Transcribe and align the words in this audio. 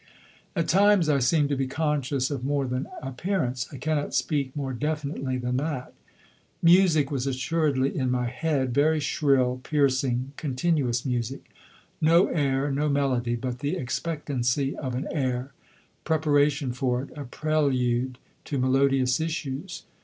At 0.55 0.67
times 0.67 1.09
I 1.09 1.19
seemed 1.19 1.49
to 1.49 1.55
be 1.55 1.67
conscious 1.67 2.31
of 2.31 2.43
more 2.43 2.65
than 2.65 2.87
appearance. 3.03 3.67
I 3.71 3.77
cannot 3.77 4.15
speak 4.15 4.55
more 4.55 4.73
definitely 4.73 5.37
than 5.37 5.57
that. 5.57 5.93
Music 6.59 7.11
was 7.11 7.27
assuredly 7.27 7.95
in 7.95 8.09
my 8.09 8.25
head, 8.25 8.73
very 8.73 8.99
shrill, 8.99 9.61
piercing, 9.63 10.31
continuous 10.37 11.05
music. 11.05 11.51
No 12.01 12.29
air, 12.29 12.71
no 12.71 12.89
melody, 12.89 13.35
but 13.35 13.59
the 13.59 13.75
expectancy 13.77 14.75
of 14.75 14.95
an 14.95 15.07
air, 15.11 15.53
preparation 16.03 16.73
for 16.73 17.03
it, 17.03 17.15
a 17.15 17.23
prelude 17.25 18.17
to 18.45 18.57
melodious 18.57 19.19
issues. 19.19 19.83